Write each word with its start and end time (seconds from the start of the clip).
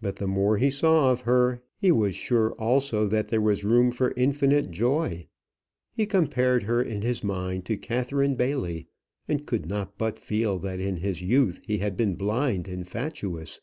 But 0.00 0.16
the 0.16 0.26
more 0.26 0.58
he 0.58 0.70
saw 0.70 1.12
of 1.12 1.20
her 1.20 1.62
he 1.78 1.92
was 1.92 2.16
sure 2.16 2.50
also 2.54 3.06
that 3.06 3.28
there 3.28 3.40
was 3.40 3.62
room 3.62 3.92
for 3.92 4.10
infinite 4.16 4.72
joy. 4.72 5.28
He 5.94 6.04
compared 6.04 6.64
her 6.64 6.82
in 6.82 7.02
his 7.02 7.22
mind 7.22 7.64
to 7.66 7.76
Catherine 7.76 8.34
Bailey, 8.34 8.88
and 9.28 9.46
could 9.46 9.66
not 9.66 9.96
but 9.96 10.18
feel 10.18 10.58
that 10.58 10.80
in 10.80 10.96
his 10.96 11.22
youth 11.22 11.60
he 11.64 11.78
had 11.78 11.96
been 11.96 12.16
blind 12.16 12.66
and 12.66 12.84
fatuous. 12.88 13.60